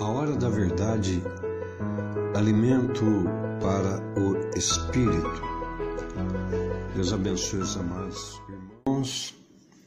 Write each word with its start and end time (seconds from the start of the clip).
A 0.00 0.04
hora 0.04 0.34
da 0.34 0.48
verdade, 0.48 1.22
alimento 2.34 3.04
para 3.60 4.00
o 4.18 4.56
espírito. 4.56 5.42
Deus 6.94 7.12
abençoe 7.12 7.60
os 7.60 7.76
amados 7.76 8.40
irmãos, 8.48 9.34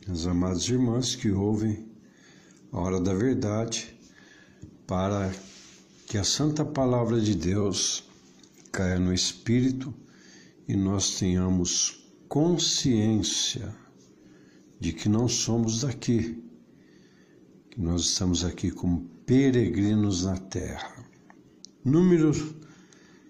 as 0.08 0.28
amadas 0.28 0.70
irmãs 0.70 1.16
que 1.16 1.32
ouvem 1.32 1.90
a 2.72 2.80
hora 2.80 3.02
da 3.02 3.12
verdade, 3.12 3.98
para 4.86 5.34
que 6.06 6.20
a 6.20 6.24
santa 6.24 6.64
palavra 6.64 7.20
de 7.20 7.34
Deus 7.34 8.08
caia 8.72 9.00
no 9.00 9.12
espírito 9.12 9.92
e 10.68 10.76
nós 10.76 11.18
tenhamos 11.18 12.08
consciência 12.30 13.76
de 14.80 14.94
que 14.94 15.10
não 15.10 15.28
somos 15.28 15.82
daqui, 15.82 16.43
que 17.74 17.82
nós 17.82 18.02
estamos 18.04 18.46
aqui 18.46 18.70
como 18.70 19.02
peregrinos 19.26 20.26
na 20.26 20.38
terra. 20.38 21.10
Números 21.84 22.54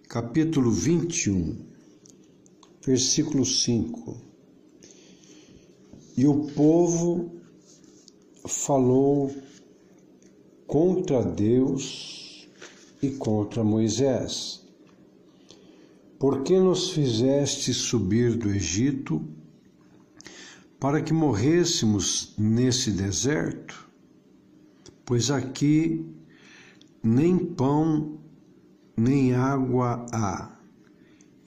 capítulo 0.10 0.70
21, 0.70 1.66
versículo 2.86 3.46
5. 3.46 4.18
E 6.18 6.28
o 6.28 6.48
povo 6.48 7.32
falou 8.46 9.34
contra 10.68 11.24
Deus 11.24 12.46
e 13.02 13.12
contra 13.12 13.64
Moisés. 13.64 14.62
Por 16.20 16.44
que 16.44 16.60
nos 16.60 16.90
fizeste 16.90 17.74
subir 17.74 18.36
do 18.36 18.50
Egito 18.50 19.26
para 20.82 21.02
que 21.02 21.14
morrêssemos 21.14 22.36
nesse 22.38 22.92
deserto? 22.92 23.83
Pois 25.06 25.30
aqui 25.30 26.06
nem 27.04 27.38
pão 27.38 28.20
nem 28.96 29.34
água 29.34 30.06
há, 30.14 30.52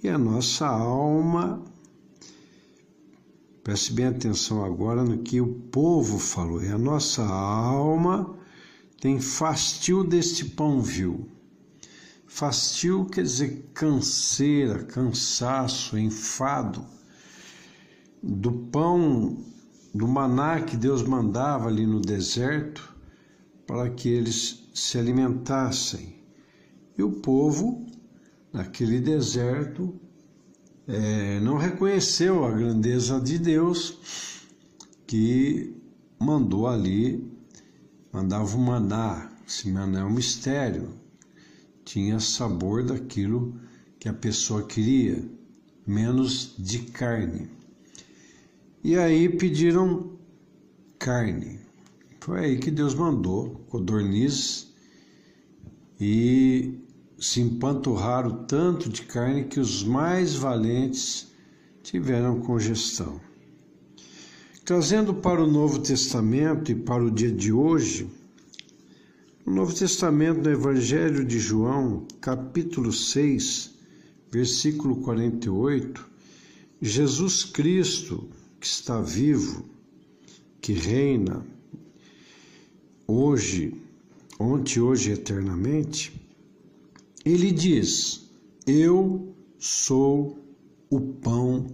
e 0.03 0.09
a 0.09 0.19
nossa 0.19 0.67
alma. 0.67 1.63
Preste 3.63 3.93
bem 3.95 4.07
atenção 4.07 4.65
agora 4.65 5.03
no 5.03 5.19
que 5.19 5.41
o 5.41 5.55
povo 5.55 6.19
falou, 6.19 6.63
e 6.63 6.69
a 6.69 6.79
nossa 6.79 7.25
alma 7.25 8.37
tem 9.01 9.21
fastio 9.21 10.05
deste 10.05 10.45
pão 10.45 10.83
vil. 10.83 11.29
Fastio 12.27 13.07
quer 13.07 13.23
dizer 13.23 13.71
canseira, 13.73 14.85
cansaço, 14.85 15.99
enfado 15.99 16.85
do 18.23 18.53
pão, 18.53 19.39
do 19.95 20.07
maná 20.07 20.61
que 20.61 20.77
Deus 20.77 21.03
mandava 21.03 21.69
ali 21.69 21.87
no 21.87 22.01
deserto 22.01 22.96
para 23.67 23.91
que 23.91 24.09
eles 24.09 24.69
se 24.75 24.99
alimentassem. 24.99 26.15
E 26.97 27.03
o 27.03 27.11
povo, 27.11 27.87
naquele 28.53 29.01
deserto, 29.01 29.95
é, 30.87 31.41
não 31.41 31.57
reconheceu 31.57 32.45
a 32.45 32.53
grandeza 32.53 33.21
de 33.21 33.39
Deus 33.39 34.45
que 35.07 35.75
mandou 36.19 36.67
ali, 36.67 37.29
mandava 38.13 38.57
o 38.57 38.61
maná. 38.61 39.31
Esse 39.47 39.71
maná 39.71 40.01
é 40.01 40.05
um 40.05 40.11
mistério, 40.11 40.95
tinha 41.85 42.19
sabor 42.19 42.85
daquilo 42.85 43.55
que 43.99 44.09
a 44.09 44.13
pessoa 44.13 44.67
queria, 44.67 45.25
menos 45.87 46.55
de 46.59 46.81
carne. 46.81 47.49
E 48.83 48.97
aí 48.97 49.29
pediram 49.29 50.17
carne. 50.99 51.56
Foi 52.27 52.41
aí 52.41 52.59
que 52.59 52.73
Deus 52.73 52.93
mandou 52.93 53.65
codornizes 53.69 54.67
e 56.01 56.81
se 57.21 57.41
empanturraram 57.41 58.45
tanto 58.47 58.89
de 58.89 59.03
carne 59.03 59.45
que 59.45 59.61
os 59.61 59.85
mais 59.85 60.35
valentes 60.35 61.29
tiveram 61.85 62.41
congestão. 62.41 63.21
Trazendo 64.65 65.15
para 65.15 65.41
o 65.41 65.47
Novo 65.47 65.79
Testamento 65.79 66.73
e 66.73 66.75
para 66.75 67.05
o 67.05 67.13
dia 67.13 67.31
de 67.31 67.53
hoje, 67.53 68.11
no 69.47 69.55
Novo 69.55 69.73
Testamento, 69.73 70.43
no 70.43 70.51
Evangelho 70.51 71.25
de 71.25 71.39
João, 71.39 72.09
capítulo 72.21 72.93
6, 72.93 73.73
versículo 74.33 74.97
48, 74.97 76.05
Jesus 76.83 77.45
Cristo 77.45 78.29
que 78.59 78.67
está 78.67 79.01
vivo, 79.01 79.65
que 80.61 80.73
reina 80.73 81.55
hoje, 83.07 83.81
ontem, 84.39 84.81
hoje 84.81 85.13
eternamente, 85.13 86.21
ele 87.25 87.51
diz: 87.51 88.31
Eu 88.67 89.35
sou 89.59 90.39
o 90.91 91.01
pão 91.01 91.67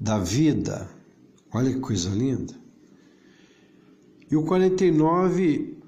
da 0.00 0.18
vida. 0.18 0.88
Olha 1.52 1.72
que 1.72 1.80
coisa 1.80 2.10
linda. 2.10 2.54
E 4.30 4.36
o 4.36 4.44
49, 4.44 5.78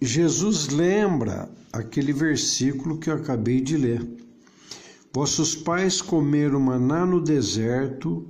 Jesus 0.00 0.68
lembra 0.68 1.48
aquele 1.72 2.12
versículo 2.12 2.98
que 2.98 3.08
eu 3.08 3.14
acabei 3.14 3.60
de 3.60 3.76
ler. 3.76 4.06
Vossos 5.12 5.54
pais 5.54 6.02
comeram 6.02 6.60
maná 6.60 7.06
no 7.06 7.20
deserto 7.20 8.28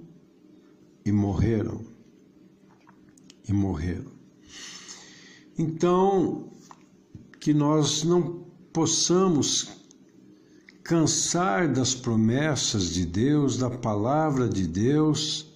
e 1.04 1.10
morreram. 1.10 1.84
E 3.48 3.53
morreram. 3.53 4.16
Então, 5.58 6.50
que 7.40 7.54
nós 7.54 8.04
não 8.04 8.44
possamos 8.72 9.68
cansar 10.84 11.72
das 11.72 11.94
promessas 11.94 12.90
de 12.90 13.06
Deus, 13.06 13.56
da 13.56 13.70
palavra 13.70 14.48
de 14.48 14.66
Deus, 14.66 15.46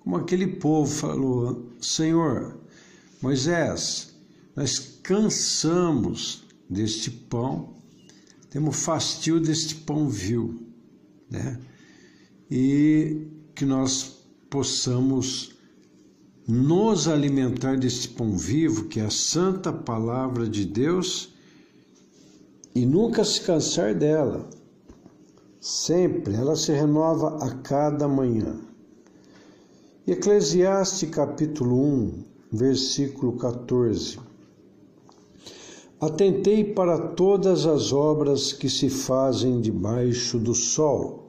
como 0.00 0.16
aquele 0.16 0.46
povo 0.46 0.92
falou: 0.92 1.72
Senhor, 1.80 2.60
Moisés, 3.20 4.14
nós 4.54 4.98
cansamos 5.02 6.44
deste 6.68 7.10
pão, 7.10 7.74
temos 8.50 8.76
fastio 8.76 9.40
deste 9.40 9.76
pão 9.76 10.08
vil, 10.08 10.60
né? 11.30 11.58
E 12.50 13.26
que 13.54 13.64
nós 13.64 14.18
possamos 14.50 15.51
nos 16.46 17.06
alimentar 17.06 17.76
desse 17.76 18.08
pão 18.08 18.36
vivo, 18.36 18.88
que 18.88 19.00
é 19.00 19.04
a 19.04 19.10
santa 19.10 19.72
palavra 19.72 20.48
de 20.48 20.64
Deus, 20.64 21.32
e 22.74 22.84
nunca 22.84 23.24
se 23.24 23.40
cansar 23.42 23.94
dela. 23.94 24.48
Sempre, 25.60 26.34
ela 26.34 26.56
se 26.56 26.72
renova 26.72 27.44
a 27.44 27.50
cada 27.56 28.08
manhã. 28.08 28.60
Eclesiastes 30.06 31.08
capítulo 31.10 31.80
1, 31.80 32.24
versículo 32.50 33.36
14. 33.36 34.18
Atentei 36.00 36.64
para 36.64 36.98
todas 36.98 37.64
as 37.64 37.92
obras 37.92 38.52
que 38.52 38.68
se 38.68 38.90
fazem 38.90 39.60
debaixo 39.60 40.38
do 40.38 40.52
sol 40.52 41.22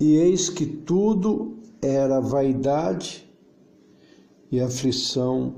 e 0.00 0.14
eis 0.16 0.48
que 0.48 0.64
tudo 0.64 1.57
era 1.80 2.20
vaidade 2.20 3.28
e 4.50 4.60
aflição 4.60 5.56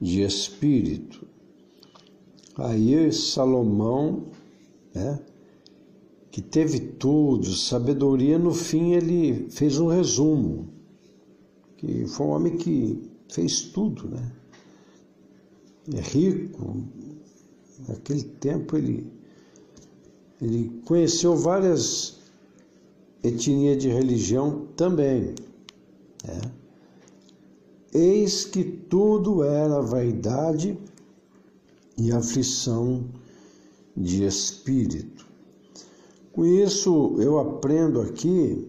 de 0.00 0.22
espírito. 0.22 1.26
Aí 2.56 3.12
Salomão, 3.12 4.26
né, 4.94 5.20
que 6.30 6.42
teve 6.42 6.80
tudo, 6.80 7.52
sabedoria, 7.54 8.38
no 8.38 8.52
fim 8.52 8.92
ele 8.92 9.48
fez 9.50 9.78
um 9.78 9.86
resumo, 9.86 10.68
que 11.76 12.06
foi 12.06 12.26
um 12.26 12.30
homem 12.30 12.56
que 12.56 13.00
fez 13.28 13.62
tudo, 13.62 14.08
né? 14.08 14.32
É 15.94 16.00
rico, 16.00 16.84
naquele 17.88 18.24
tempo 18.24 18.76
ele, 18.76 19.10
ele 20.40 20.80
conheceu 20.84 21.34
várias 21.36 22.17
etnia 23.22 23.76
de 23.76 23.88
religião 23.88 24.66
também. 24.76 25.34
É. 26.26 26.58
Eis 27.92 28.44
que 28.44 28.62
tudo 28.62 29.42
era 29.42 29.80
vaidade 29.80 30.78
e 31.96 32.12
aflição 32.12 33.04
de 33.96 34.24
espírito. 34.24 35.26
Com 36.32 36.44
isso, 36.44 37.16
eu 37.18 37.38
aprendo 37.38 38.00
aqui 38.00 38.68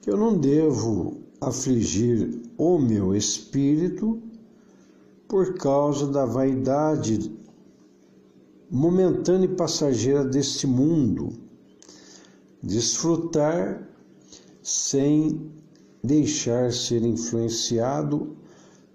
que 0.00 0.10
eu 0.10 0.16
não 0.16 0.38
devo 0.38 1.18
afligir 1.40 2.40
o 2.56 2.78
meu 2.78 3.14
espírito 3.14 4.22
por 5.28 5.54
causa 5.54 6.06
da 6.06 6.24
vaidade 6.24 7.30
momentânea 8.70 9.46
e 9.46 9.54
passageira 9.54 10.24
deste 10.24 10.66
mundo 10.66 11.43
desfrutar 12.64 13.86
sem 14.62 15.52
deixar 16.02 16.72
ser 16.72 17.02
influenciado 17.02 18.36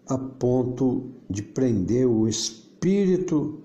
a 0.08 0.18
ponto 0.18 1.12
de 1.30 1.44
prender 1.44 2.08
o 2.08 2.28
espírito 2.28 3.60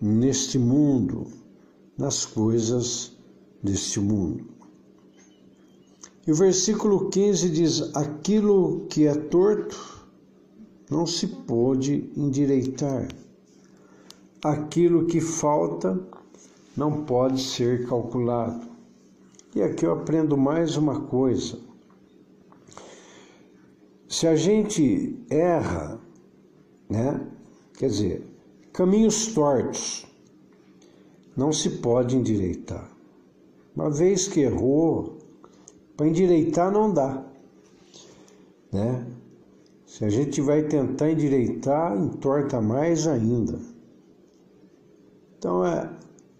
neste 0.00 0.58
mundo, 0.58 1.28
nas 1.96 2.26
coisas 2.26 3.16
deste 3.62 4.00
mundo. 4.00 4.44
E 6.26 6.32
o 6.32 6.34
versículo 6.34 7.08
15 7.08 7.48
diz: 7.48 7.94
Aquilo 7.94 8.86
que 8.88 9.06
é 9.06 9.14
torto 9.14 10.04
não 10.90 11.06
se 11.06 11.28
pode 11.28 12.10
endireitar, 12.16 13.08
aquilo 14.44 15.06
que 15.06 15.20
falta 15.20 16.00
não 16.76 17.04
pode 17.04 17.40
ser 17.40 17.86
calculado. 17.86 18.71
E 19.54 19.62
aqui 19.62 19.84
eu 19.84 19.92
aprendo 19.92 20.36
mais 20.36 20.76
uma 20.76 21.00
coisa. 21.00 21.58
Se 24.08 24.26
a 24.26 24.34
gente 24.34 25.18
erra, 25.28 26.00
né? 26.88 27.26
Quer 27.74 27.88
dizer, 27.88 28.26
caminhos 28.72 29.34
tortos 29.34 30.06
não 31.36 31.52
se 31.52 31.68
pode 31.68 32.16
endireitar. 32.16 32.90
Uma 33.74 33.90
vez 33.90 34.28
que 34.28 34.40
errou, 34.40 35.18
para 35.96 36.08
endireitar 36.08 36.70
não 36.70 36.92
dá, 36.92 37.24
né? 38.70 39.06
Se 39.86 40.04
a 40.04 40.08
gente 40.08 40.40
vai 40.40 40.62
tentar 40.62 41.10
endireitar, 41.10 41.94
entorta 41.96 42.60
mais 42.60 43.06
ainda. 43.06 43.58
Então 45.36 45.64
é, 45.66 45.90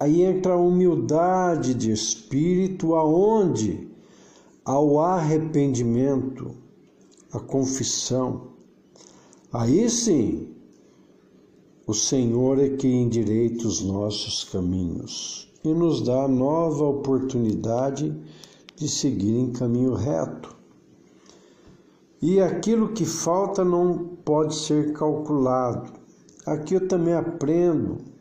aí 0.03 0.23
entra 0.23 0.55
a 0.55 0.57
humildade 0.57 1.75
de 1.75 1.93
espírito, 1.93 2.97
aonde 2.97 3.89
ao 4.65 4.99
arrependimento, 4.99 6.57
a 7.31 7.39
confissão, 7.39 8.49
aí 9.53 9.89
sim 9.89 10.49
o 11.87 11.95
Senhor 11.95 12.59
é 12.59 12.71
que 12.71 12.89
endireita 12.89 13.69
os 13.69 13.81
nossos 13.81 14.43
caminhos 14.43 15.49
e 15.63 15.73
nos 15.73 16.03
dá 16.03 16.27
nova 16.27 16.85
oportunidade 16.85 18.13
de 18.75 18.89
seguir 18.89 19.39
em 19.39 19.53
caminho 19.53 19.95
reto. 19.95 20.57
E 22.21 22.41
aquilo 22.41 22.89
que 22.89 23.05
falta 23.05 23.65
não 23.65 24.17
pode 24.25 24.57
ser 24.57 24.93
calculado. 24.95 25.93
Aqui 26.45 26.75
eu 26.75 26.89
também 26.89 27.15
aprendo 27.15 28.12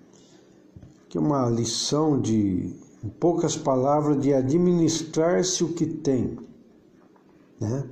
que 1.12 1.20
uma 1.20 1.50
lição 1.50 2.22
de, 2.22 2.74
em 3.04 3.10
poucas 3.10 3.58
palavras, 3.58 4.18
de 4.22 4.34
administrar-se 4.34 5.62
o 5.62 5.74
que 5.74 5.86
tem. 5.86 6.38
Né? 7.60 7.84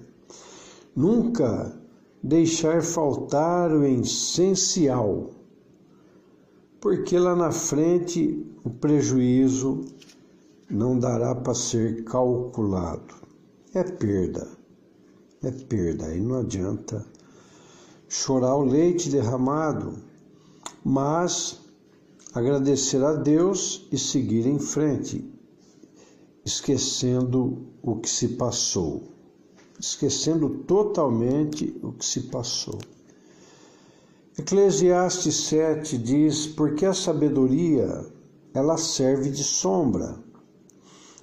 Nunca 0.96 1.78
deixar 2.24 2.82
faltar 2.82 3.74
o 3.74 3.84
essencial 3.84 5.32
porque 6.80 7.20
lá 7.20 7.36
na 7.36 7.52
frente 7.52 8.42
o 8.64 8.70
prejuízo 8.70 9.82
não 10.70 10.98
dará 10.98 11.36
para 11.36 11.54
ser 11.54 12.06
calculado. 12.06 13.16
É 13.74 13.84
perda, 13.84 14.48
é 15.44 15.52
perda, 15.52 16.06
aí 16.06 16.22
não 16.22 16.40
adianta 16.40 17.06
chorar 18.08 18.56
o 18.56 18.64
leite 18.64 19.10
derramado, 19.10 19.94
mas 20.86 21.69
agradecer 22.34 23.04
a 23.04 23.14
Deus 23.14 23.88
e 23.92 23.98
seguir 23.98 24.46
em 24.46 24.60
frente, 24.60 25.28
esquecendo 26.46 27.68
o 27.82 27.96
que 27.96 28.10
se 28.10 28.30
passou, 28.30 29.04
esquecendo 29.80 30.50
totalmente 30.66 31.78
o 31.82 31.92
que 31.92 32.06
se 32.06 32.22
passou. 32.24 32.78
Eclesiastes 34.38 35.36
7 35.48 35.98
diz: 35.98 36.48
Porque 36.48 36.86
a 36.86 36.94
sabedoria 36.94 38.06
ela 38.54 38.78
serve 38.78 39.30
de 39.30 39.44
sombra, 39.44 40.18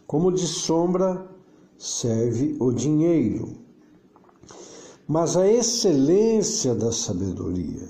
como 0.07 0.33
de 0.33 0.47
sombra 0.47 1.27
serve 1.79 2.57
o 2.59 2.73
dinheiro. 2.73 3.59
Mas 5.09 5.37
a 5.37 5.47
excelência 5.47 6.75
da 6.75 6.91
sabedoria, 6.91 7.89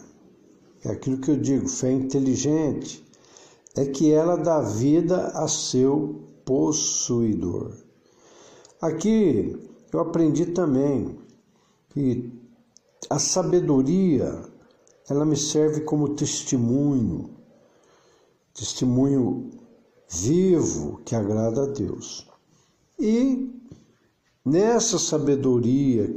é 0.84 0.90
aquilo 0.90 1.18
que 1.18 1.30
eu 1.30 1.36
digo, 1.36 1.68
fé 1.68 1.90
inteligente, 1.90 3.05
é 3.76 3.84
que 3.84 4.10
ela 4.10 4.36
dá 4.36 4.60
vida 4.60 5.28
a 5.28 5.46
seu 5.46 6.28
possuidor. 6.44 7.76
Aqui 8.80 9.58
eu 9.92 10.00
aprendi 10.00 10.46
também 10.46 11.18
que 11.90 12.32
a 13.10 13.18
sabedoria 13.18 14.42
ela 15.08 15.24
me 15.24 15.36
serve 15.36 15.82
como 15.82 16.14
testemunho, 16.16 17.30
testemunho 18.54 19.50
vivo 20.08 21.00
que 21.04 21.14
agrada 21.14 21.64
a 21.64 21.66
Deus. 21.66 22.26
E 22.98 23.52
nessa 24.44 24.98
sabedoria 24.98 26.14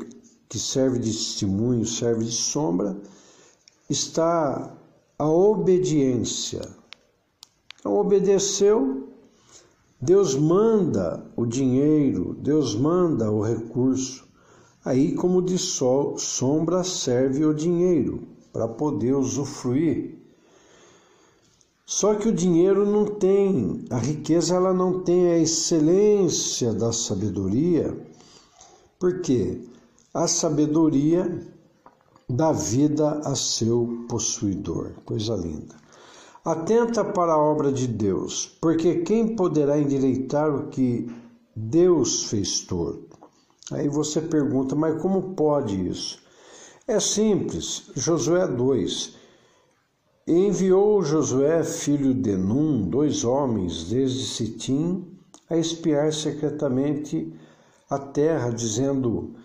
que 0.48 0.58
serve 0.58 0.98
de 0.98 1.12
testemunho, 1.12 1.86
serve 1.86 2.26
de 2.26 2.32
sombra, 2.32 3.00
está 3.90 4.76
a 5.18 5.30
obediência. 5.30 6.79
Então, 7.80 7.96
obedeceu, 7.98 9.08
Deus 10.02 10.36
manda 10.36 11.26
o 11.36 11.46
dinheiro, 11.46 12.36
Deus 12.40 12.76
manda 12.76 13.32
o 13.32 13.42
recurso. 13.42 14.28
Aí, 14.84 15.14
como 15.14 15.42
de 15.42 15.58
sol, 15.58 16.18
sombra 16.18 16.84
serve 16.84 17.46
o 17.46 17.54
dinheiro 17.54 18.28
para 18.52 18.68
poder 18.68 19.14
usufruir. 19.14 20.18
Só 21.86 22.14
que 22.16 22.30
o 22.30 22.34
dinheiro 22.34 22.86
não 22.86 23.06
tem, 23.06 23.84
a 23.90 23.98
riqueza 23.98 24.56
ela 24.56 24.74
não 24.74 25.02
tem 25.02 25.32
a 25.32 25.40
excelência 25.40 26.72
da 26.72 26.94
sabedoria, 26.94 27.98
porque 29.00 29.62
a 30.14 30.28
sabedoria 30.28 31.46
dá 32.30 32.52
vida 32.52 33.22
a 33.26 33.36
seu 33.36 34.06
possuidor. 34.08 34.92
Coisa 35.04 35.36
linda. 35.36 35.76
Atenta 36.46 37.04
para 37.04 37.34
a 37.34 37.38
obra 37.38 37.70
de 37.70 37.86
Deus, 37.86 38.58
porque 38.62 39.02
quem 39.02 39.36
poderá 39.36 39.78
endireitar 39.78 40.50
o 40.50 40.68
que 40.68 41.12
Deus 41.54 42.26
fez 42.26 42.62
torto? 42.62 43.18
Aí 43.72 43.90
você 43.90 44.22
pergunta, 44.22 44.74
mas 44.74 45.02
como 45.02 45.34
pode 45.36 45.88
isso? 45.88 46.18
É 46.88 46.98
simples, 47.00 47.92
Josué 47.94 48.48
2. 48.48 49.16
Enviou 50.26 51.04
Josué, 51.04 51.64
filho 51.64 52.14
de 52.14 52.38
Num, 52.38 52.90
dois 52.90 53.26
homens 53.26 53.90
desde 53.90 54.26
Sitim, 54.26 55.06
a 55.50 55.58
espiar 55.58 56.14
secretamente 56.14 57.34
a 57.90 58.00
terra, 58.00 58.50
dizendo: 58.50 59.36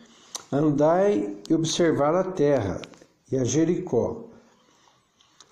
Andai 0.52 1.38
e 1.50 1.54
observar 1.54 2.14
a 2.14 2.24
terra 2.24 2.80
e 3.32 3.36
a 3.36 3.44
Jericó. 3.44 4.28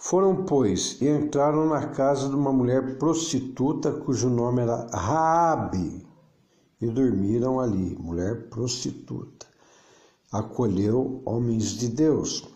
Foram, 0.05 0.45
pois, 0.45 1.01
e 1.01 1.09
entraram 1.09 1.67
na 1.67 1.87
casa 1.89 2.29
de 2.29 2.35
uma 2.35 2.53
mulher 2.53 2.99
prostituta, 2.99 3.93
cujo 3.93 4.29
nome 4.29 4.63
era 4.63 4.87
Raabe, 4.93 6.07
e 6.81 6.87
dormiram 6.89 7.61
ali, 7.61 7.97
mulher 7.99 8.49
prostituta 8.49 9.53
acolheu 10.33 11.21
homens 11.27 11.73
de 11.73 11.89
Deus. 11.89 12.49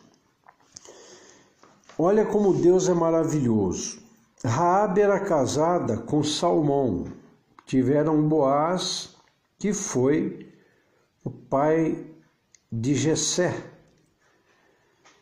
Olha 1.98 2.24
como 2.24 2.54
Deus 2.54 2.88
é 2.88 2.94
maravilhoso. 2.94 4.00
Raabe 4.42 5.02
era 5.02 5.20
casada 5.20 5.98
com 5.98 6.24
Salmão. 6.24 7.04
Tiveram 7.66 8.26
Boaz, 8.26 9.14
que 9.58 9.74
foi 9.74 10.50
o 11.22 11.30
pai 11.30 12.06
de 12.72 12.94
Jessé. 12.94 13.54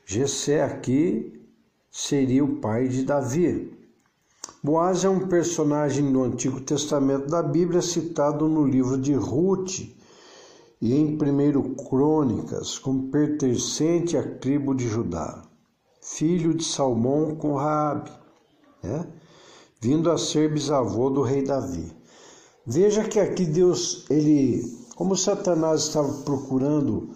Jessé 0.06 0.62
aqui 0.62 1.33
seria 1.96 2.44
o 2.44 2.56
pai 2.56 2.88
de 2.88 3.04
Davi. 3.04 3.72
Boaz 4.60 5.04
é 5.04 5.08
um 5.08 5.28
personagem 5.28 6.12
do 6.12 6.24
Antigo 6.24 6.60
Testamento 6.60 7.28
da 7.28 7.40
Bíblia 7.40 7.80
citado 7.80 8.48
no 8.48 8.66
livro 8.66 8.98
de 8.98 9.14
Ruth, 9.14 9.78
e 10.80 10.92
em 10.92 11.16
1 11.16 11.74
Crônicas, 11.74 12.80
como 12.80 13.10
pertencente 13.10 14.16
à 14.16 14.22
tribo 14.38 14.74
de 14.74 14.88
Judá, 14.88 15.44
filho 16.02 16.52
de 16.52 16.64
Salmão 16.64 17.36
com 17.36 17.54
Raabe, 17.54 18.10
né? 18.82 19.06
vindo 19.80 20.10
a 20.10 20.18
ser 20.18 20.52
bisavô 20.52 21.08
do 21.10 21.22
rei 21.22 21.44
Davi. 21.44 21.92
Veja 22.66 23.04
que 23.04 23.20
aqui 23.20 23.46
Deus, 23.46 24.04
ele, 24.10 24.64
como 24.96 25.16
Satanás 25.16 25.82
estava 25.82 26.12
procurando 26.24 27.10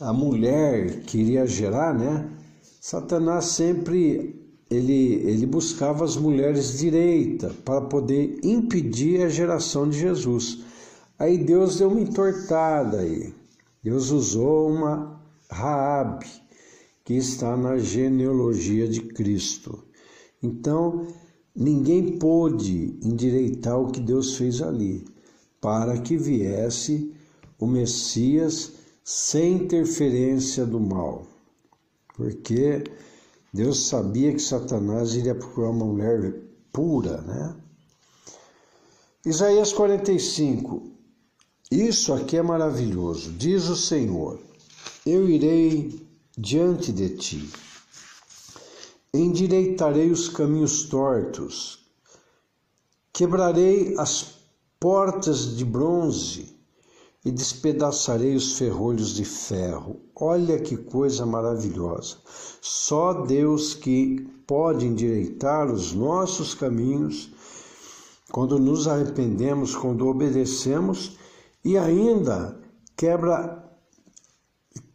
a 0.00 0.12
mulher 0.12 1.02
que 1.02 1.18
iria 1.18 1.46
gerar, 1.46 1.94
né? 1.94 2.37
Satanás 2.80 3.46
sempre 3.46 4.48
ele, 4.70 5.14
ele 5.26 5.46
buscava 5.46 6.04
as 6.04 6.16
mulheres 6.16 6.78
direita 6.78 7.54
para 7.64 7.80
poder 7.80 8.38
impedir 8.42 9.22
a 9.22 9.28
geração 9.28 9.88
de 9.88 9.98
Jesus. 9.98 10.60
Aí 11.18 11.38
Deus 11.38 11.78
deu 11.78 11.88
uma 11.88 12.00
entortada 12.00 13.00
aí. 13.00 13.32
Deus 13.82 14.10
usou 14.10 14.70
uma 14.70 15.18
Raabe, 15.50 16.26
que 17.04 17.14
está 17.14 17.56
na 17.56 17.78
genealogia 17.78 18.86
de 18.86 19.00
Cristo. 19.00 19.82
Então, 20.42 21.06
ninguém 21.56 22.18
pôde 22.18 22.98
endireitar 23.02 23.80
o 23.80 23.90
que 23.90 24.00
Deus 24.00 24.36
fez 24.36 24.60
ali, 24.60 25.04
para 25.60 25.98
que 25.98 26.16
viesse 26.16 27.12
o 27.58 27.66
Messias 27.66 28.72
sem 29.02 29.54
interferência 29.54 30.66
do 30.66 30.78
mal. 30.78 31.26
Porque 32.18 32.82
Deus 33.54 33.86
sabia 33.86 34.32
que 34.32 34.40
Satanás 34.40 35.14
iria 35.14 35.36
procurar 35.36 35.70
uma 35.70 35.86
mulher 35.86 36.34
pura, 36.72 37.22
né? 37.22 37.54
Isaías 39.24 39.72
45. 39.72 40.90
Isso 41.70 42.12
aqui 42.12 42.36
é 42.36 42.42
maravilhoso. 42.42 43.30
Diz 43.34 43.68
o 43.68 43.76
Senhor: 43.76 44.40
Eu 45.06 45.30
irei 45.30 46.04
diante 46.36 46.92
de 46.92 47.10
ti, 47.10 47.48
endireitarei 49.14 50.10
os 50.10 50.28
caminhos 50.28 50.86
tortos, 50.88 51.88
quebrarei 53.12 53.94
as 53.96 54.40
portas 54.80 55.56
de 55.56 55.64
bronze 55.64 56.57
e 57.24 57.30
despedaçarei 57.30 58.34
os 58.34 58.56
ferrolhos 58.56 59.14
de 59.14 59.24
ferro. 59.24 60.00
Olha 60.14 60.58
que 60.58 60.76
coisa 60.76 61.26
maravilhosa! 61.26 62.16
Só 62.60 63.24
Deus 63.24 63.74
que 63.74 64.26
pode 64.46 64.86
endireitar 64.86 65.70
os 65.70 65.92
nossos 65.92 66.54
caminhos 66.54 67.30
quando 68.30 68.58
nos 68.58 68.86
arrependemos, 68.86 69.74
quando 69.74 70.06
obedecemos 70.06 71.18
e 71.64 71.76
ainda 71.76 72.58
quebra 72.96 73.64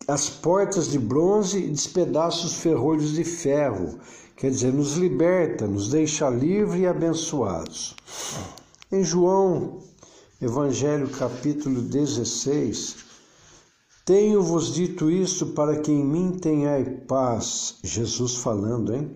as 0.08 0.30
portas 0.30 0.90
de 0.90 1.00
bronze 1.00 1.60
e 1.60 1.70
despedaça 1.70 2.46
os 2.46 2.56
ferrolhos 2.56 3.14
de 3.14 3.24
ferro. 3.24 4.00
Quer 4.36 4.50
dizer, 4.52 4.74
nos 4.74 4.94
liberta, 4.96 5.68
nos 5.68 5.90
deixa 5.90 6.30
livres 6.30 6.82
e 6.82 6.88
abençoados. 6.88 7.96
Em 8.92 9.04
João, 9.04 9.80
Evangelho 10.44 11.08
capítulo 11.08 11.82
16, 11.82 12.98
tenho-vos 14.06 14.74
dito 14.74 15.10
isso 15.10 15.54
para 15.54 15.80
que 15.80 15.90
em 15.90 16.04
mim 16.04 16.38
tenhai 16.38 16.84
paz. 16.84 17.78
Jesus 17.82 18.36
falando, 18.36 18.94
hein? 18.94 19.10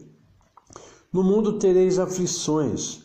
No 1.11 1.21
mundo 1.25 1.59
tereis 1.59 1.99
aflições, 1.99 3.01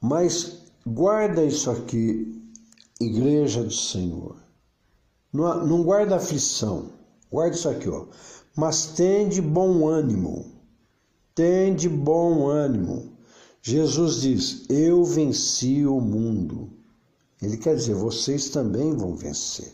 mas 0.00 0.60
guarda 0.84 1.44
isso 1.44 1.70
aqui, 1.70 2.42
igreja 3.00 3.62
do 3.62 3.72
Senhor. 3.72 4.34
Não, 5.32 5.64
não 5.64 5.84
guarda 5.84 6.16
aflição, 6.16 6.90
guarda 7.30 7.54
isso 7.54 7.68
aqui, 7.68 7.88
ó. 7.88 8.06
Mas 8.56 8.86
tende 8.86 9.40
bom 9.40 9.86
ânimo, 9.86 10.46
tende 11.32 11.88
bom 11.88 12.48
ânimo. 12.48 13.12
Jesus 13.62 14.20
diz: 14.20 14.66
Eu 14.68 15.04
venci 15.04 15.86
o 15.86 16.00
mundo. 16.00 16.76
Ele 17.40 17.56
quer 17.56 17.76
dizer, 17.76 17.94
vocês 17.94 18.48
também 18.48 18.96
vão 18.96 19.14
vencer. 19.14 19.72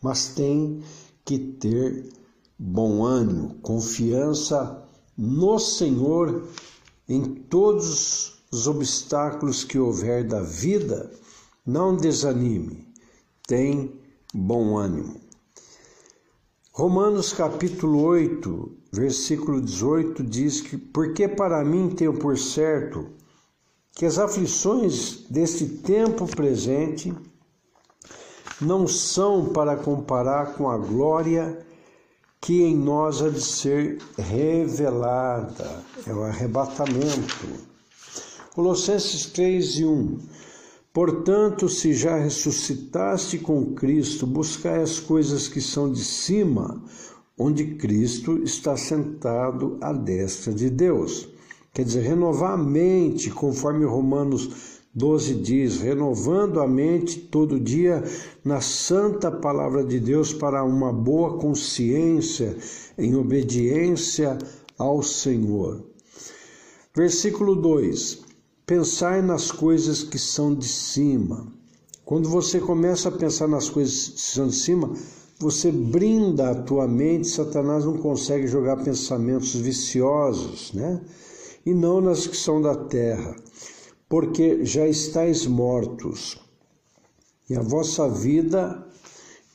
Mas 0.00 0.28
tem 0.28 0.82
que 1.24 1.38
ter 1.38 2.08
bom 2.58 3.04
ânimo, 3.04 3.56
confiança 3.62 4.82
no 5.16 5.58
Senhor 5.58 6.44
em 7.08 7.22
todos 7.22 8.42
os 8.50 8.66
obstáculos 8.66 9.64
que 9.64 9.78
houver 9.78 10.26
da 10.26 10.40
vida, 10.40 11.10
não 11.66 11.96
desanime, 11.96 12.86
tem 13.46 14.00
bom 14.32 14.76
ânimo. 14.76 15.20
Romanos 16.72 17.32
capítulo 17.32 18.02
8, 18.02 18.72
versículo 18.92 19.60
18 19.60 20.22
diz 20.22 20.60
que: 20.60 20.78
Porque 20.78 21.26
para 21.26 21.64
mim 21.64 21.90
tenho 21.90 22.14
por 22.14 22.38
certo 22.38 23.10
que 23.98 24.06
as 24.06 24.16
aflições 24.16 25.24
deste 25.28 25.66
tempo 25.66 26.24
presente 26.24 27.12
não 28.60 28.86
são 28.86 29.46
para 29.46 29.74
comparar 29.74 30.54
com 30.54 30.70
a 30.70 30.78
glória 30.78 31.66
que 32.40 32.62
em 32.62 32.76
nós 32.76 33.20
há 33.20 33.28
de 33.28 33.40
ser 33.40 33.98
revelada. 34.16 35.82
É 36.06 36.12
o 36.12 36.22
arrebatamento. 36.22 37.48
Colossenses 38.54 39.26
3 39.26 39.78
e 39.80 39.84
1. 39.84 40.18
Portanto, 40.92 41.68
se 41.68 41.92
já 41.92 42.18
ressuscitaste 42.18 43.38
com 43.38 43.74
Cristo, 43.74 44.28
buscai 44.28 44.80
as 44.80 45.00
coisas 45.00 45.48
que 45.48 45.60
são 45.60 45.92
de 45.92 46.04
cima, 46.04 46.80
onde 47.36 47.74
Cristo 47.74 48.40
está 48.44 48.76
sentado 48.76 49.76
à 49.80 49.92
destra 49.92 50.54
de 50.54 50.70
Deus. 50.70 51.36
Quer 51.72 51.84
dizer, 51.84 52.00
renovar 52.00 52.52
a 52.52 52.56
mente, 52.56 53.30
conforme 53.30 53.84
Romanos 53.84 54.78
12 54.94 55.34
diz, 55.34 55.80
renovando 55.80 56.60
a 56.60 56.66
mente 56.66 57.20
todo 57.20 57.60
dia 57.60 58.02
na 58.44 58.60
santa 58.60 59.30
palavra 59.30 59.84
de 59.84 60.00
Deus 60.00 60.32
para 60.32 60.64
uma 60.64 60.92
boa 60.92 61.38
consciência, 61.38 62.56
em 62.96 63.14
obediência 63.14 64.36
ao 64.76 65.02
Senhor. 65.02 65.84
Versículo 66.94 67.54
2: 67.54 68.22
Pensai 68.66 69.22
nas 69.22 69.52
coisas 69.52 70.02
que 70.02 70.18
são 70.18 70.54
de 70.54 70.66
cima. 70.66 71.46
Quando 72.04 72.28
você 72.28 72.58
começa 72.58 73.08
a 73.08 73.12
pensar 73.12 73.46
nas 73.46 73.68
coisas 73.68 74.08
que 74.08 74.20
são 74.20 74.48
de 74.48 74.56
cima, 74.56 74.94
você 75.38 75.70
brinda 75.70 76.50
a 76.50 76.54
tua 76.54 76.88
mente, 76.88 77.28
Satanás 77.28 77.84
não 77.84 77.98
consegue 77.98 78.48
jogar 78.48 78.82
pensamentos 78.82 79.54
viciosos, 79.54 80.72
né? 80.72 81.00
E 81.68 81.74
não 81.74 82.00
nas 82.00 82.26
que 82.26 82.34
são 82.34 82.62
da 82.62 82.74
terra, 82.74 83.36
porque 84.08 84.64
já 84.64 84.88
estáis 84.88 85.46
mortos, 85.46 86.40
e 87.50 87.54
a 87.54 87.60
vossa 87.60 88.08
vida 88.08 88.86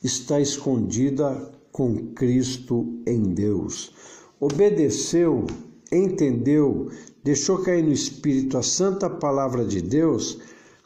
está 0.00 0.40
escondida 0.40 1.50
com 1.72 2.12
Cristo 2.14 3.02
em 3.04 3.20
Deus. 3.34 3.92
Obedeceu, 4.38 5.44
entendeu, 5.90 6.88
deixou 7.24 7.58
cair 7.64 7.82
no 7.82 7.90
espírito 7.90 8.58
a 8.58 8.62
santa 8.62 9.10
palavra 9.10 9.64
de 9.64 9.82
Deus, 9.82 10.38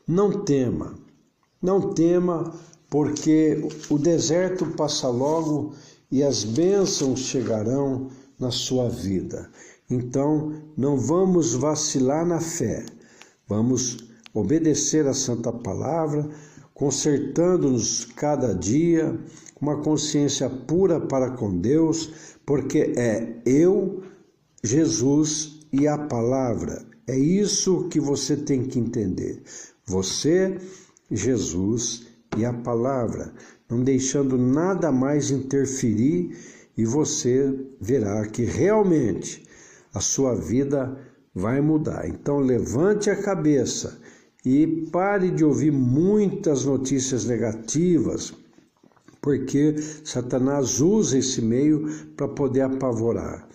não 0.07 0.47
tema. 0.47 0.99
Não 1.61 1.93
tema, 1.93 2.55
porque 2.89 3.69
o 3.91 3.99
deserto 3.99 4.65
passa 4.65 5.09
logo 5.09 5.75
e 6.11 6.23
as 6.23 6.43
bênçãos 6.43 7.21
chegarão 7.21 8.09
na 8.41 8.51
sua 8.51 8.89
vida. 8.89 9.51
Então, 9.91 10.53
não 10.77 10.99
vamos 10.99 11.55
vacilar 11.55 12.27
na 12.27 12.41
fé. 12.41 12.85
Vamos 13.47 13.97
obedecer 14.35 15.07
a 15.07 15.15
santa 15.15 15.51
palavra, 15.51 16.29
consertando-nos 16.75 18.05
cada 18.05 18.55
dia, 18.55 19.19
uma 19.59 19.79
consciência 19.79 20.49
pura 20.51 21.01
para 21.01 21.31
com 21.31 21.59
Deus, 21.59 22.37
porque 22.45 22.93
é 22.97 23.41
eu, 23.47 24.03
Jesus 24.63 25.61
e 25.73 25.89
a 25.89 25.97
palavra. 25.97 26.85
É 27.07 27.19
isso 27.19 27.89
que 27.89 27.99
você 27.99 28.37
tem 28.37 28.65
que 28.65 28.79
entender. 28.79 29.43
Você, 29.87 30.59
Jesus 31.11 32.07
e 32.37 32.45
a 32.45 32.53
palavra, 32.53 33.33
não 33.71 33.83
deixando 33.83 34.37
nada 34.37 34.93
mais 34.93 35.31
interferir, 35.31 36.37
e 36.77 36.85
você 36.85 37.59
verá 37.81 38.27
que 38.27 38.45
realmente 38.45 39.48
a 39.99 40.01
sua 40.01 40.35
vida 40.35 40.97
vai 41.35 41.61
mudar. 41.61 42.09
Então 42.09 42.39
levante 42.39 43.11
a 43.11 43.21
cabeça 43.21 44.01
e 44.45 44.89
pare 44.93 45.31
de 45.31 45.45
ouvir 45.45 45.73
muitas 45.73 46.65
notícias 46.65 47.25
negativas, 47.25 48.33
porque 49.21 49.77
Satanás 50.05 50.81
usa 50.81 51.19
esse 51.19 51.43
meio 51.43 51.87
para 52.17 52.29
poder 52.29 52.63
apavorar. 52.63 53.49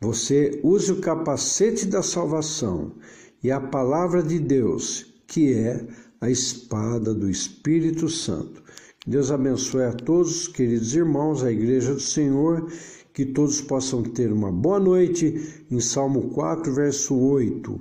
Você 0.00 0.60
use 0.64 0.90
o 0.90 1.00
capacete 1.00 1.86
da 1.86 2.02
salvação 2.02 2.96
e 3.42 3.50
a 3.50 3.60
palavra 3.60 4.22
de 4.22 4.38
Deus, 4.38 5.14
que 5.26 5.52
é 5.52 5.86
a 6.20 6.30
espada 6.30 7.14
do 7.14 7.30
Espírito 7.30 8.08
Santo. 8.08 8.62
Deus 9.06 9.30
abençoe 9.30 9.84
a 9.84 9.92
todos, 9.92 10.48
queridos 10.48 10.94
irmãos, 10.94 11.44
a 11.44 11.52
igreja 11.52 11.92
do 11.92 12.00
Senhor, 12.00 12.66
que 13.12 13.26
todos 13.26 13.60
possam 13.60 14.02
ter 14.02 14.32
uma 14.32 14.50
boa 14.50 14.80
noite. 14.80 15.64
Em 15.70 15.80
Salmo 15.80 16.30
4, 16.30 16.72
verso 16.72 17.14
8: 17.16 17.80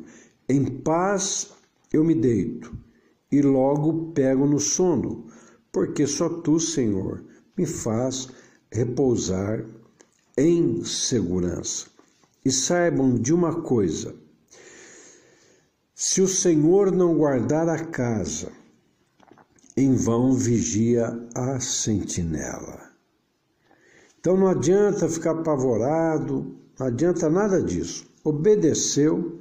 Em 0.50 0.66
paz 0.66 1.52
eu 1.92 2.04
me 2.04 2.16
deito 2.16 2.76
e 3.32 3.42
logo 3.42 4.12
pego 4.12 4.46
no 4.46 4.60
sono, 4.60 5.26
porque 5.72 6.06
só 6.06 6.28
tu, 6.28 6.60
Senhor, 6.60 7.24
me 7.58 7.66
faz 7.66 8.30
repousar 8.72 9.66
em 10.38 10.84
segurança. 10.84 11.88
E 12.44 12.52
saibam 12.52 13.16
de 13.16 13.34
uma 13.34 13.62
coisa: 13.62 14.16
se 15.94 16.22
o 16.22 16.28
Senhor 16.28 16.92
não 16.92 17.16
guardar 17.16 17.70
a 17.70 17.86
casa, 17.86 18.52
em 19.78 19.96
vão 19.96 20.34
vigia 20.34 21.28
a 21.36 21.60
sentinela. 21.60 22.91
Então 24.22 24.38
não 24.38 24.48
adianta 24.48 25.10
ficar 25.10 25.32
apavorado, 25.32 26.56
Não 26.80 26.86
adianta 26.86 27.28
nada 27.28 27.60
disso. 27.60 28.06
Obedeceu, 28.24 29.40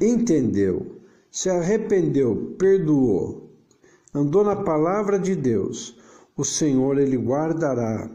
entendeu, 0.00 1.00
se 1.30 1.50
arrependeu, 1.50 2.54
perdoou, 2.58 3.50
andou 4.14 4.42
na 4.42 4.56
palavra 4.56 5.18
de 5.18 5.36
Deus. 5.36 5.98
O 6.34 6.44
Senhor 6.44 6.98
ele 6.98 7.18
guardará 7.18 8.10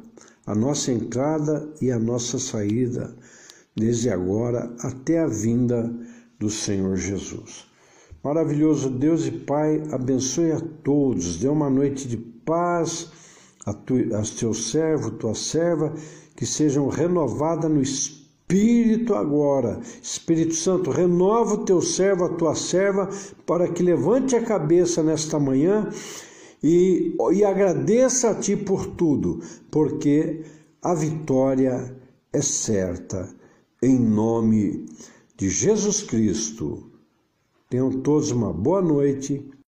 a 0.47 0.55
nossa 0.55 0.91
entrada 0.91 1.71
e 1.79 1.91
a 1.91 1.99
nossa 1.99 2.39
saída, 2.39 3.15
desde 3.75 4.09
agora 4.09 4.75
até 4.79 5.19
a 5.19 5.27
vinda 5.27 5.93
do 6.39 6.49
Senhor 6.49 6.95
Jesus. 6.95 7.67
Maravilhoso 8.23 8.89
Deus 8.89 9.27
e 9.27 9.31
Pai, 9.31 9.83
abençoe 9.91 10.51
a 10.51 10.59
todos, 10.83 11.37
dê 11.37 11.47
uma 11.47 11.69
noite 11.69 12.07
de 12.07 12.17
paz 12.17 13.11
a, 13.65 13.73
tu, 13.73 13.95
a 14.15 14.21
teu 14.37 14.53
servo, 14.53 15.11
tua 15.11 15.35
serva, 15.35 15.93
que 16.35 16.45
sejam 16.45 16.87
renovadas 16.87 17.69
no 17.69 17.81
Espírito 17.81 19.13
agora. 19.13 19.79
Espírito 20.01 20.55
Santo, 20.55 20.89
renova 20.89 21.55
o 21.55 21.65
teu 21.65 21.81
servo, 21.81 22.25
a 22.25 22.29
tua 22.29 22.55
serva, 22.55 23.09
para 23.45 23.67
que 23.67 23.83
levante 23.83 24.35
a 24.35 24.43
cabeça 24.43 25.03
nesta 25.03 25.39
manhã 25.39 25.89
e, 26.63 27.15
e 27.33 27.43
agradeça 27.43 28.31
a 28.31 28.35
Ti 28.35 28.55
por 28.55 28.85
tudo, 28.87 29.39
porque 29.69 30.41
a 30.81 30.93
vitória 30.93 31.95
é 32.31 32.41
certa. 32.41 33.29
Em 33.81 33.97
nome 33.97 34.85
de 35.35 35.49
Jesus 35.49 36.03
Cristo. 36.03 36.83
Tenham 37.69 37.89
todos 38.01 38.31
uma 38.31 38.53
boa 38.53 38.81
noite 38.81 39.49